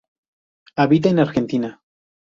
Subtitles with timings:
[0.77, 1.79] Habita en Argentina.